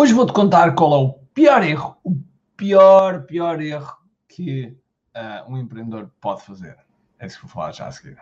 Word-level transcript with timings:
Hoje 0.00 0.12
vou-te 0.12 0.32
contar 0.32 0.76
qual 0.76 0.92
é 0.92 0.96
o 0.96 1.12
pior 1.34 1.60
erro, 1.64 1.96
o 2.04 2.16
pior, 2.56 3.22
pior 3.22 3.60
erro 3.60 3.96
que 4.28 4.72
uh, 5.16 5.52
um 5.52 5.58
empreendedor 5.58 6.08
pode 6.20 6.44
fazer. 6.44 6.76
É 7.18 7.26
isso 7.26 7.34
que 7.34 7.46
vou 7.46 7.50
falar 7.50 7.72
já 7.72 7.88
a 7.88 7.90
seguir. 7.90 8.16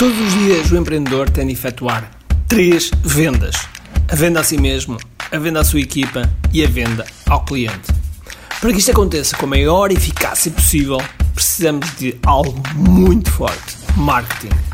Todos 0.00 0.18
os 0.18 0.32
dias 0.32 0.72
o 0.72 0.76
empreendedor 0.76 1.30
tem 1.30 1.46
de 1.46 1.52
efetuar 1.52 2.10
três 2.48 2.90
vendas: 3.04 3.54
a 4.10 4.16
venda 4.16 4.40
a 4.40 4.42
si 4.42 4.60
mesmo, 4.60 4.98
a 5.30 5.38
venda 5.38 5.60
à 5.60 5.64
sua 5.64 5.78
equipa 5.78 6.22
e 6.52 6.64
a 6.64 6.68
venda 6.68 7.06
ao 7.30 7.44
cliente. 7.44 7.92
Para 8.60 8.72
que 8.72 8.80
isto 8.80 8.90
aconteça 8.90 9.36
com 9.36 9.46
a 9.46 9.50
maior 9.50 9.92
eficácia 9.92 10.50
possível, 10.50 10.98
precisamos 11.32 11.88
de 11.98 12.18
algo 12.26 12.60
muito 12.74 13.30
forte: 13.30 13.76
marketing. 13.96 14.73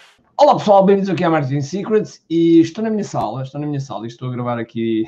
Olá 0.41 0.55
pessoal, 0.55 0.83
bem-vindos 0.83 1.07
aqui 1.07 1.23
à 1.23 1.29
Marketing 1.29 1.61
Secrets 1.61 2.25
e 2.27 2.61
estou 2.61 2.83
na 2.83 2.89
minha 2.89 3.03
sala, 3.03 3.43
estou 3.43 3.61
na 3.61 3.67
minha 3.67 3.79
sala 3.79 4.05
e 4.05 4.07
estou 4.07 4.27
a 4.27 4.31
gravar 4.31 4.57
aqui, 4.57 5.05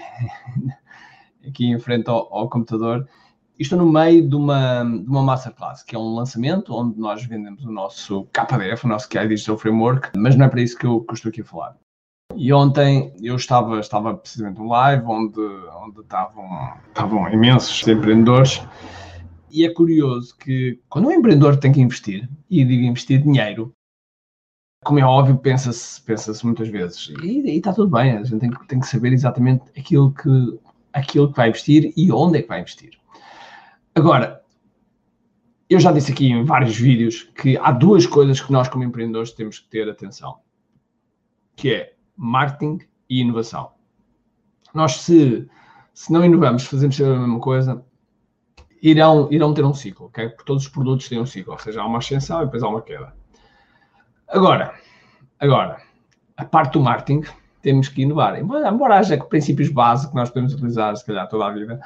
aqui 1.44 1.66
em 1.66 1.80
frente 1.80 2.08
ao, 2.08 2.32
ao 2.32 2.48
computador 2.48 3.10
e 3.58 3.64
estou 3.64 3.80
no 3.80 3.92
meio 3.92 4.30
de 4.30 4.36
uma, 4.36 4.84
de 4.84 5.10
uma 5.10 5.24
masterclass, 5.24 5.82
que 5.82 5.96
é 5.96 5.98
um 5.98 6.14
lançamento 6.14 6.72
onde 6.76 7.00
nós 7.00 7.26
vendemos 7.26 7.66
o 7.66 7.72
nosso 7.72 8.28
KDF, 8.32 8.86
o 8.86 8.88
nosso 8.88 9.10
KI 9.10 9.28
Digital 9.28 9.58
Framework, 9.58 10.12
mas 10.16 10.36
não 10.36 10.46
é 10.46 10.50
para 10.50 10.62
isso 10.62 10.78
que 10.78 10.86
eu, 10.86 11.02
que 11.02 11.10
eu 11.10 11.16
estou 11.16 11.30
aqui 11.30 11.42
a 11.42 11.46
falar. 11.46 11.78
E 12.36 12.54
ontem 12.54 13.12
eu 13.20 13.36
estava, 13.36 13.80
estava 13.80 14.14
precisamente 14.14 14.62
um 14.62 14.68
live 14.68 15.04
onde, 15.08 15.42
onde 15.84 16.02
estavam, 16.02 16.46
estavam 16.90 17.28
imensos 17.34 17.88
empreendedores 17.88 18.62
e 19.50 19.66
é 19.66 19.74
curioso 19.74 20.38
que 20.38 20.80
quando 20.88 21.08
um 21.08 21.12
empreendedor 21.12 21.58
tem 21.58 21.72
que 21.72 21.82
investir, 21.82 22.30
e 22.52 22.64
digo 22.64 22.84
investir 22.84 23.20
dinheiro, 23.20 23.74
como 24.84 25.00
é 25.00 25.04
óbvio, 25.04 25.38
pensa-se 25.38 26.02
pensa 26.02 26.32
muitas 26.44 26.68
vezes. 26.68 27.12
E, 27.24 27.58
está 27.58 27.74
tudo 27.74 27.90
bem, 27.90 28.18
a 28.18 28.24
gente 28.24 28.40
tem, 28.40 28.52
tem, 28.68 28.80
que 28.80 28.88
saber 28.88 29.14
exatamente 29.14 29.64
aquilo 29.78 30.14
que, 30.14 30.60
aquilo 30.92 31.30
que 31.30 31.38
vai 31.38 31.50
investir 31.50 31.94
e 31.96 32.12
onde 32.12 32.40
é 32.40 32.42
que 32.42 32.48
vai 32.48 32.62
investir. 32.62 32.92
Agora, 33.96 34.44
eu 35.70 35.80
já 35.80 35.92
disse 35.92 36.12
aqui 36.12 36.28
em 36.28 36.44
vários 36.44 36.76
vídeos 36.76 37.24
que 37.36 37.58
há 37.58 37.72
duas 37.72 38.06
coisas 38.06 38.42
que 38.42 38.52
nós, 38.52 38.68
como 38.68 38.84
empreendedores, 38.84 39.32
temos 39.32 39.60
que 39.60 39.70
ter 39.70 39.90
atenção, 39.90 40.40
que 41.56 41.74
é 41.74 41.94
marketing 42.16 42.80
e 43.10 43.22
inovação. 43.22 43.72
Nós, 44.74 44.98
se, 44.98 45.48
se 45.94 46.12
não 46.12 46.24
inovamos, 46.24 46.66
fazemos 46.66 46.96
sempre 46.96 47.14
a 47.14 47.20
mesma 47.20 47.40
coisa, 47.40 47.86
irão, 48.82 49.32
irão 49.32 49.54
ter 49.54 49.64
um 49.64 49.74
ciclo, 49.74 50.08
ok? 50.08 50.30
Porque 50.30 50.46
todos 50.46 50.64
os 50.64 50.70
produtos 50.70 51.08
têm 51.08 51.20
um 51.20 51.26
ciclo, 51.26 51.54
ou 51.54 51.60
seja, 51.60 51.82
há 51.82 51.86
uma 51.86 52.00
ascensão 52.00 52.42
e 52.42 52.46
depois 52.46 52.62
há 52.62 52.68
uma 52.68 52.82
queda. 52.82 53.14
Agora, 54.28 54.74
agora, 55.40 55.78
a 56.38 56.46
parte 56.46 56.74
do 56.74 56.82
marketing, 56.82 57.24
temos 57.62 57.88
que 57.88 58.04
inovar. 58.04 58.40
Embora, 58.40 58.70
embora 58.70 58.98
haja 58.98 59.18
princípios 59.18 59.70
básicos 59.70 60.12
que 60.12 60.16
nós 60.16 60.30
podemos 60.30 60.54
utilizar, 60.54 60.96
se 60.96 61.06
calhar, 61.06 61.28
toda 61.30 61.46
a 61.46 61.52
vida, 61.52 61.80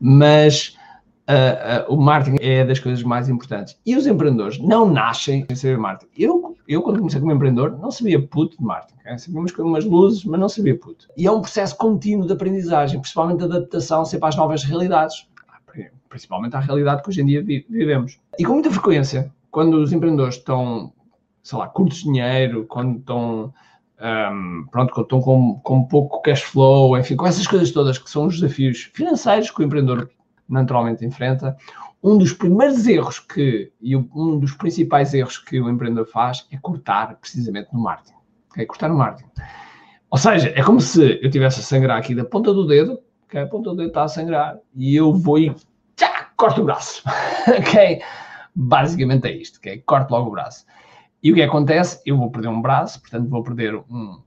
mas 0.00 0.76
uh, 1.28 1.90
uh, 1.90 1.94
o 1.94 2.00
marketing 2.00 2.38
é 2.40 2.64
das 2.64 2.78
coisas 2.78 3.02
mais 3.02 3.28
importantes. 3.28 3.78
E 3.84 3.96
os 3.96 4.06
empreendedores 4.06 4.58
não 4.58 4.90
nascem 4.90 5.44
sem 5.48 5.56
saber 5.56 5.78
marketing. 5.78 6.10
Eu, 6.16 6.56
eu 6.66 6.80
quando 6.80 6.98
comecei 6.98 7.20
como 7.20 7.32
empreendedor, 7.32 7.78
não 7.78 7.90
sabia 7.90 8.20
puto 8.20 8.56
de 8.56 8.64
marketing. 8.64 9.00
Okay? 9.00 9.18
Sabia 9.18 9.40
umas, 9.40 9.52
umas 9.52 9.84
luzes, 9.84 10.24
mas 10.24 10.40
não 10.40 10.48
sabia 10.48 10.78
puto. 10.78 11.08
E 11.16 11.26
é 11.26 11.30
um 11.30 11.40
processo 11.40 11.76
contínuo 11.76 12.26
de 12.26 12.32
aprendizagem, 12.32 13.00
principalmente 13.00 13.38
de 13.38 13.44
adaptação 13.44 14.04
sempre 14.04 14.28
às 14.28 14.36
novas 14.36 14.62
realidades, 14.62 15.26
principalmente 16.08 16.56
à 16.56 16.60
realidade 16.60 17.02
que 17.02 17.08
hoje 17.08 17.20
em 17.20 17.26
dia 17.26 17.42
vivemos. 17.42 18.18
E 18.38 18.44
com 18.44 18.54
muita 18.54 18.70
frequência, 18.70 19.30
quando 19.50 19.74
os 19.74 19.92
empreendedores 19.92 20.36
estão 20.36 20.92
sei 21.46 21.58
lá, 21.58 21.68
curtos 21.68 22.02
dinheiro, 22.02 22.66
quando 22.66 22.98
estão, 22.98 23.54
um, 24.02 24.66
pronto, 24.68 24.92
quando 24.92 25.04
estão 25.04 25.20
com, 25.20 25.60
com 25.60 25.84
pouco 25.84 26.20
cash 26.20 26.42
flow, 26.42 26.98
enfim, 26.98 27.14
com 27.14 27.24
essas 27.24 27.46
coisas 27.46 27.70
todas 27.70 27.98
que 27.98 28.10
são 28.10 28.26
os 28.26 28.40
desafios 28.40 28.90
financeiros 28.92 29.48
que 29.48 29.60
o 29.60 29.64
empreendedor 29.64 30.10
naturalmente 30.48 31.04
enfrenta, 31.04 31.56
um 32.02 32.18
dos 32.18 32.32
primeiros 32.32 32.84
erros 32.88 33.20
que, 33.20 33.70
e 33.80 33.94
um 33.94 34.40
dos 34.40 34.54
principais 34.54 35.14
erros 35.14 35.38
que 35.38 35.60
o 35.60 35.70
empreendedor 35.70 36.06
faz 36.06 36.48
é 36.50 36.56
cortar 36.56 37.14
precisamente 37.14 37.72
no 37.72 37.80
marketing. 37.80 38.16
É 38.56 38.66
cortar 38.66 38.88
no 38.88 38.96
marketing. 38.96 39.30
Ou 40.10 40.18
seja, 40.18 40.52
é 40.56 40.62
como 40.64 40.80
se 40.80 41.20
eu 41.22 41.30
tivesse 41.30 41.60
a 41.60 41.62
sangrar 41.62 41.96
aqui 41.96 42.12
da 42.12 42.24
ponta 42.24 42.52
do 42.52 42.66
dedo, 42.66 42.98
okay? 43.26 43.42
a 43.42 43.46
ponta 43.46 43.70
do 43.70 43.76
dedo 43.76 43.88
está 43.88 44.02
a 44.02 44.08
sangrar, 44.08 44.58
e 44.74 44.96
eu 44.96 45.12
vou 45.14 45.38
e 45.38 45.54
tchá, 45.94 46.30
corto 46.36 46.60
o 46.60 46.64
braço. 46.64 47.04
ok? 47.46 48.02
Basicamente 48.52 49.28
é 49.28 49.36
isto, 49.36 49.58
ok? 49.58 49.80
Corto 49.86 50.12
logo 50.12 50.28
o 50.28 50.32
braço. 50.32 50.66
E 51.22 51.32
o 51.32 51.34
que 51.34 51.42
acontece? 51.42 52.00
Eu 52.04 52.16
vou 52.16 52.30
perder 52.30 52.48
um 52.48 52.60
braço, 52.60 53.00
portanto 53.00 53.28
vou 53.28 53.42
perder 53.42 53.74
um, 53.74 54.20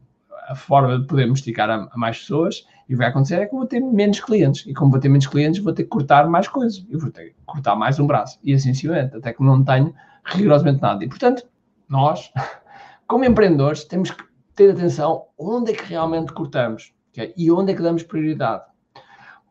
a 0.50 0.56
forma 0.56 1.00
de 1.00 1.06
poder 1.06 1.28
me 1.28 1.34
esticar 1.34 1.70
a, 1.70 1.88
a, 1.92 1.98
mais 1.98 2.20
pessoas 2.20 2.66
e 2.88 2.94
o 2.94 2.96
que 2.96 2.96
vai 2.96 3.08
acontecer 3.08 3.36
é 3.36 3.46
que 3.46 3.54
eu 3.54 3.60
vou 3.60 3.68
ter 3.68 3.80
menos 3.80 4.20
clientes. 4.20 4.66
E 4.66 4.74
como 4.74 4.92
vou 4.92 5.00
ter 5.00 5.10
menos 5.10 5.28
clientes, 5.28 5.62
vou 5.62 5.72
ter 5.72 5.84
que 5.84 5.90
cortar 5.90 6.28
mais 6.28 6.48
coisas. 6.48 6.86
Eu 6.90 7.00
vou 7.00 7.12
ter 7.12 7.30
que 7.30 7.36
cortar 7.46 7.76
mais 7.76 8.00
um 8.00 8.08
braço. 8.08 8.40
E 8.44 8.54
assim 8.54 8.74
sucessivamente, 8.74 9.16
até 9.16 9.32
que 9.32 9.44
não 9.44 9.64
tenho 9.64 9.94
rigorosamente 10.26 10.82
nada. 10.82 11.04
E 11.04 11.08
portanto, 11.08 11.48
nós, 11.88 12.32
como 13.08 13.24
empreendedores, 13.24 13.84
temos 13.84 14.10
que 14.10 14.24
ter 14.56 14.72
atenção 14.72 15.28
onde 15.38 15.72
é 15.72 15.76
que 15.76 15.86
realmente 15.86 16.34
cortamos 16.34 16.92
okay? 17.12 17.32
e 17.38 17.52
onde 17.52 17.72
é 17.72 17.76
que 17.76 17.84
damos 17.84 18.02
prioridade. 18.02 18.64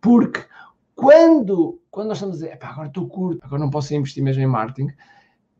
Porque 0.00 0.44
quando, 0.96 1.80
quando 1.92 2.08
nós 2.08 2.16
estamos 2.18 2.42
a 2.42 2.46
dizer, 2.46 2.58
agora 2.60 2.88
estou 2.88 3.08
curto, 3.08 3.38
agora 3.44 3.62
não 3.62 3.70
posso 3.70 3.94
investir 3.94 4.22
mesmo 4.22 4.42
em 4.42 4.46
marketing, 4.46 4.92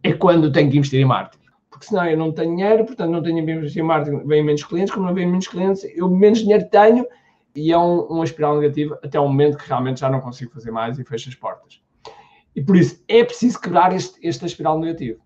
é 0.03 0.13
quando 0.13 0.51
tenho 0.51 0.69
que 0.69 0.77
investir 0.77 1.01
em 1.01 1.05
marketing 1.05 1.48
porque 1.79 1.87
senão 1.87 2.07
eu 2.07 2.17
não 2.17 2.33
tenho 2.33 2.57
dinheiro, 2.57 2.85
portanto 2.85 3.11
não 3.11 3.23
tenho 3.23 3.45
bem 3.47 3.65
em 3.65 3.83
marketing, 3.83 4.27
vêm 4.27 4.43
menos 4.43 4.65
clientes, 4.65 4.93
como 4.93 5.07
não 5.07 5.15
vêm 5.15 5.27
menos 5.27 5.47
clientes, 5.47 5.85
eu 5.95 6.11
menos 6.11 6.41
dinheiro 6.41 6.69
tenho 6.69 7.07
e 7.55 7.73
é 7.73 7.79
um, 7.79 8.01
uma 8.07 8.25
espiral 8.25 8.57
negativa 8.57 8.99
até 9.03 9.19
o 9.19 9.29
momento 9.29 9.57
que 9.57 9.69
realmente 9.69 10.01
já 10.01 10.11
não 10.11 10.21
consigo 10.21 10.51
fazer 10.51 10.73
mais 10.73 10.99
e 10.99 11.05
fecho 11.05 11.29
as 11.29 11.37
portas. 11.37 11.81
E 12.57 12.61
por 12.61 12.77
isso 12.77 13.03
é 13.07 13.23
preciso 13.23 13.61
quebrar 13.61 13.95
este, 13.95 14.27
esta 14.27 14.45
espiral 14.45 14.81
negativa. 14.81 15.21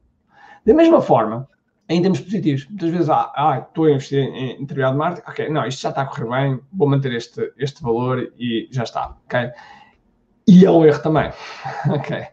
Da 0.66 0.74
mesma 0.74 1.00
forma, 1.00 1.48
em 1.88 2.02
termos 2.02 2.20
positivos, 2.20 2.68
muitas 2.68 2.90
vezes 2.90 3.08
ah, 3.08 3.32
ah 3.34 3.66
estou 3.66 3.86
a 3.86 3.92
investir 3.92 4.18
em, 4.18 4.52
em 4.52 4.60
determinado 4.60 4.98
marketing, 4.98 5.30
ok, 5.30 5.48
não, 5.48 5.66
isto 5.66 5.80
já 5.80 5.88
está 5.88 6.02
a 6.02 6.06
correr 6.06 6.28
bem, 6.28 6.60
vou 6.70 6.86
manter 6.86 7.14
este, 7.14 7.50
este 7.56 7.82
valor 7.82 8.30
e 8.38 8.68
já 8.70 8.82
está, 8.82 9.16
ok? 9.24 9.50
E 10.46 10.66
é 10.66 10.70
um 10.70 10.84
erro 10.84 11.02
também, 11.02 11.30
ok? 11.88 12.26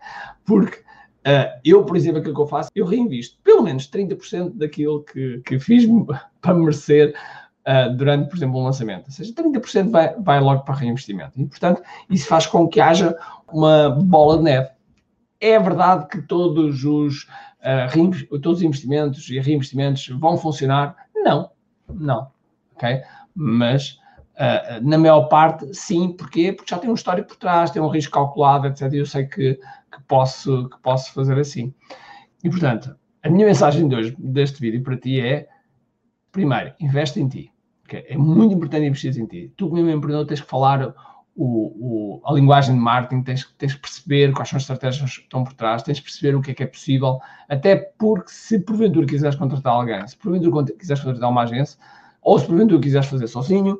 Porque 0.45 0.83
Uh, 1.19 1.59
eu, 1.65 1.83
por 1.83 1.97
exemplo, 1.97 2.19
aquilo 2.19 2.33
que 2.33 2.41
eu 2.41 2.47
faço, 2.47 2.69
eu 2.73 2.85
reinvisto 2.85 3.37
pelo 3.43 3.61
menos 3.61 3.89
30% 3.89 4.53
daquilo 4.55 5.03
que, 5.03 5.41
que 5.45 5.59
fiz 5.59 5.85
para 6.41 6.53
merecer 6.53 7.13
uh, 7.67 7.93
durante, 7.95 8.29
por 8.29 8.37
exemplo, 8.37 8.59
um 8.59 8.63
lançamento. 8.63 9.07
Ou 9.07 9.11
seja, 9.11 9.33
30% 9.33 9.91
vai, 9.91 10.15
vai 10.15 10.39
logo 10.39 10.63
para 10.63 10.75
reinvestimento. 10.75 11.39
E, 11.39 11.45
portanto, 11.45 11.81
isso 12.09 12.27
faz 12.27 12.47
com 12.47 12.67
que 12.67 12.79
haja 12.79 13.15
uma 13.51 13.89
bola 13.89 14.37
de 14.37 14.43
neve. 14.43 14.69
É 15.41 15.59
verdade 15.59 16.07
que 16.07 16.21
todos 16.21 16.83
os, 16.83 17.23
uh, 17.23 18.39
todos 18.39 18.59
os 18.59 18.63
investimentos 18.63 19.29
e 19.29 19.39
reinvestimentos 19.39 20.07
vão 20.07 20.37
funcionar? 20.37 20.95
Não, 21.15 21.51
não. 21.89 22.31
Ok? 22.75 23.01
Mas 23.35 23.98
Uh, 24.39 24.87
na 24.87 24.97
maior 24.97 25.23
parte, 25.23 25.73
sim. 25.73 26.13
Porquê? 26.13 26.53
Porque 26.53 26.73
já 26.73 26.79
tem 26.79 26.89
um 26.89 26.93
histórico 26.93 27.27
por 27.27 27.35
trás, 27.35 27.71
tem 27.71 27.81
um 27.81 27.89
risco 27.89 28.13
calculado, 28.13 28.67
etc. 28.67 28.93
E 28.93 28.97
eu 28.97 29.05
sei 29.05 29.25
que, 29.25 29.55
que, 29.55 30.01
posso, 30.07 30.69
que 30.69 30.79
posso 30.79 31.13
fazer 31.13 31.37
assim. 31.37 31.73
E, 32.41 32.49
portanto, 32.49 32.95
a 33.21 33.29
minha 33.29 33.45
mensagem 33.45 33.87
de 33.87 33.95
hoje, 33.95 34.15
deste 34.17 34.61
vídeo 34.61 34.81
para 34.81 34.95
ti 34.95 35.19
é, 35.19 35.47
primeiro, 36.31 36.73
investe 36.79 37.19
em 37.19 37.27
ti. 37.27 37.51
Okay? 37.83 38.05
É 38.07 38.17
muito 38.17 38.55
importante 38.55 38.85
investir 38.85 39.17
em 39.17 39.25
ti. 39.25 39.51
Tu, 39.57 39.67
como 39.67 39.81
empreendedor, 39.81 40.25
tens 40.25 40.39
que 40.39 40.49
falar 40.49 40.93
o, 41.35 42.19
o, 42.19 42.21
a 42.25 42.33
linguagem 42.33 42.75
de 42.75 42.81
marketing, 42.81 43.23
tens, 43.23 43.45
tens 43.57 43.73
que 43.73 43.81
perceber 43.81 44.33
quais 44.33 44.49
são 44.49 44.57
as 44.57 44.63
estratégias 44.63 45.17
que 45.17 45.23
estão 45.23 45.43
por 45.43 45.53
trás, 45.53 45.83
tens 45.83 45.99
que 45.99 46.05
perceber 46.05 46.35
o 46.35 46.41
que 46.41 46.51
é 46.51 46.53
que 46.53 46.63
é 46.63 46.67
possível, 46.67 47.19
até 47.47 47.75
porque 47.75 48.29
se 48.29 48.59
porventura 48.59 49.05
quiseres 49.05 49.35
contratar 49.35 49.73
alguém, 49.73 50.05
se 50.07 50.17
porventura 50.17 50.65
quiseres 50.77 51.03
contratar 51.03 51.29
uma 51.29 51.43
agência, 51.43 51.79
ou 52.21 52.37
se 52.37 52.45
porventura 52.45 52.81
quiseres 52.81 53.07
fazer 53.07 53.27
sozinho, 53.27 53.79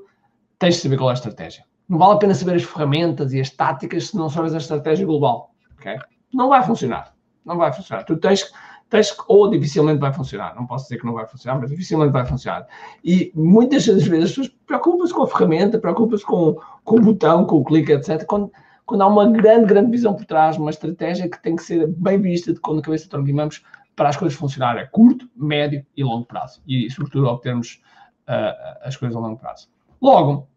tens 0.60 0.76
de 0.76 0.82
saber 0.82 0.98
qual 0.98 1.10
é 1.10 1.14
a 1.14 1.16
estratégia. 1.16 1.64
Não 1.88 1.98
vale 1.98 2.14
a 2.14 2.18
pena 2.18 2.36
saber 2.36 2.56
as 2.56 2.64
ferramentas 2.64 3.34
e 3.34 3.42
as 3.42 3.50
táticas 3.50 4.10
se 4.10 4.16
não 4.16 4.30
sabes 4.30 4.54
a 4.54 4.58
estratégia 4.58 5.06
global. 5.06 5.56
Okay? 5.80 5.98
Não 6.32 6.50
vai 6.50 6.62
funcionar. 6.62 7.16
Não 7.44 7.58
vai 7.58 7.74
funcionar. 7.74 8.04
Tu 8.04 8.16
tens, 8.18 8.52
tens, 8.90 9.16
ou 9.28 9.50
dificilmente 9.50 10.00
vai 10.00 10.14
funcionar. 10.14 10.54
Não 10.56 10.68
posso 10.68 10.84
dizer 10.84 11.00
que 11.00 11.06
não 11.06 11.14
vai 11.14 11.26
funcionar, 11.26 11.60
mas 11.60 11.72
dificilmente 11.72 12.12
vai 12.12 12.26
funcionar. 12.26 12.68
E 13.04 13.32
muitas 13.34 13.88
das 13.88 14.06
vezes 14.06 14.26
as 14.26 14.30
pessoas 14.32 14.48
preocupam-se 14.68 15.14
com 15.14 15.24
a 15.24 15.28
ferramenta, 15.28 15.80
preocupam-se 15.80 16.26
com, 16.26 16.60
com 16.84 16.96
o 16.98 17.02
botão, 17.02 17.46
com 17.46 17.58
o 17.58 17.64
clique, 17.64 17.92
etc. 17.92 18.24
Quando, 18.26 18.52
quando 18.86 19.02
há 19.02 19.08
uma 19.08 19.26
grande, 19.32 19.66
grande 19.66 19.90
visão 19.90 20.14
por 20.14 20.26
trás, 20.26 20.58
uma 20.58 20.70
estratégia 20.70 21.28
que 21.28 21.42
tem 21.42 21.56
que 21.56 21.64
ser 21.64 21.88
bem 21.88 22.22
vista 22.22 22.54
de 22.54 22.60
quando 22.60 22.80
a 22.80 22.84
cabeça 22.84 23.10
tronquimamos 23.10 23.64
para 23.96 24.10
as 24.10 24.18
coisas 24.18 24.38
funcionarem 24.38 24.84
a 24.84 24.88
curto, 24.88 25.28
médio 25.36 25.84
e 25.98 26.04
longo 26.04 26.26
prazo. 26.26 26.62
E, 26.68 26.90
sobretudo, 26.92 27.28
obtermos 27.28 27.82
uh, 28.28 28.78
as 28.84 28.96
coisas 28.96 29.18
a 29.18 29.20
longo 29.20 29.38
prazo. 29.38 29.68
Logo, 30.01 30.48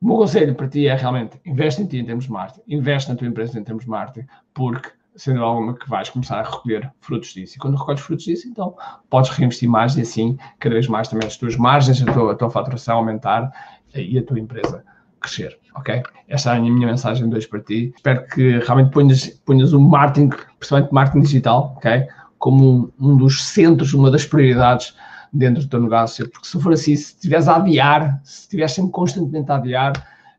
o 0.00 0.06
meu 0.06 0.16
conselho 0.16 0.54
para 0.54 0.68
ti 0.68 0.86
é 0.86 0.94
realmente 0.94 1.40
investe 1.44 1.82
em 1.82 1.86
ti 1.86 1.98
em 1.98 2.04
termos 2.04 2.24
de 2.24 2.32
marketing, 2.32 2.62
investe 2.66 3.10
na 3.10 3.16
tua 3.16 3.28
empresa 3.28 3.58
em 3.58 3.64
termos 3.64 3.84
de 3.84 3.90
marketing, 3.90 4.26
porque 4.54 4.90
sendo 5.16 5.42
alguma 5.42 5.74
que 5.74 5.88
vais 5.88 6.08
começar 6.08 6.40
a 6.40 6.42
recolher 6.42 6.90
frutos 7.00 7.34
disso. 7.34 7.56
E 7.56 7.58
quando 7.58 7.76
recolhes 7.76 8.00
frutos 8.00 8.24
disso, 8.24 8.48
então 8.48 8.74
podes 9.08 9.30
reinvestir 9.30 9.68
mais 9.68 9.96
e 9.96 10.00
assim, 10.00 10.38
cada 10.58 10.74
vez 10.74 10.86
mais 10.88 11.08
também 11.08 11.26
as 11.26 11.36
tuas 11.36 11.56
margens, 11.56 12.00
a 12.02 12.12
tua, 12.12 12.32
a 12.32 12.34
tua 12.34 12.50
faturação 12.50 12.98
aumentar 12.98 13.52
e 13.94 14.18
a 14.18 14.22
tua 14.22 14.38
empresa 14.38 14.84
crescer, 15.20 15.58
ok? 15.74 16.02
Esta 16.28 16.54
é 16.54 16.58
a 16.58 16.60
minha 16.60 16.86
mensagem 16.86 17.28
de 17.28 17.36
hoje 17.36 17.46
para 17.46 17.60
ti. 17.60 17.92
Espero 17.94 18.26
que 18.28 18.58
realmente 18.60 18.90
ponhas, 18.90 19.28
ponhas 19.44 19.72
o 19.72 19.80
marketing, 19.80 20.30
principalmente 20.58 20.92
marketing 20.92 21.20
digital, 21.22 21.74
ok? 21.76 22.06
Como 22.38 22.92
um, 22.98 23.08
um 23.12 23.16
dos 23.16 23.44
centros, 23.44 23.92
uma 23.92 24.10
das 24.10 24.24
prioridades 24.24 24.94
dentro 25.32 25.62
do 25.62 25.68
teu 25.68 25.80
negócio, 25.80 26.28
porque 26.28 26.46
se 26.46 26.60
for 26.60 26.72
assim, 26.72 26.96
se 26.96 27.14
estiveres 27.14 27.48
a 27.48 27.56
adiar, 27.56 28.20
se 28.24 28.42
estiveres 28.42 28.72
sempre 28.72 28.90
constantemente 28.90 29.50
a 29.50 29.56
adiar, 29.56 29.92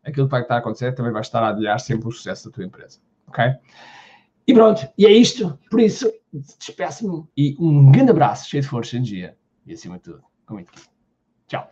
aquilo 0.04 0.28
que 0.28 0.32
vai 0.32 0.42
estar 0.42 0.56
a 0.56 0.58
acontecer 0.60 0.94
também 0.94 1.12
vai 1.12 1.22
estar 1.22 1.44
a 1.44 1.50
adiar 1.50 1.80
sempre 1.80 2.08
o 2.08 2.12
sucesso 2.12 2.50
da 2.50 2.56
tua 2.56 2.66
empresa, 2.66 3.00
ok? 3.28 3.46
E 4.48 4.54
pronto, 4.54 4.88
e 4.98 5.06
é 5.06 5.12
isto. 5.12 5.58
Por 5.70 5.80
isso, 5.80 6.12
despeço-me 6.60 7.26
e 7.38 7.56
um 7.60 7.92
grande 7.92 8.12
abraço, 8.12 8.50
cheio 8.50 8.64
de 8.64 8.70
força, 8.70 8.96
energia 8.96 9.38
e 9.66 9.74
acima 9.74 9.96
de 9.98 10.04
tudo, 10.04 10.24
com 10.46 10.56
muito 10.56 10.72
Tchau. 11.48 11.72